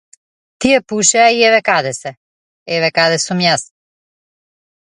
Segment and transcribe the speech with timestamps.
[0.59, 2.11] Тие пушеа и еве каде се,
[2.75, 3.63] еве каде сум јас.